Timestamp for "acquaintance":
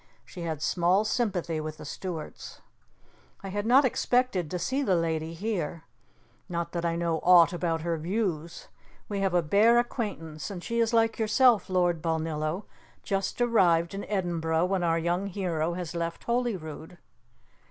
9.77-10.49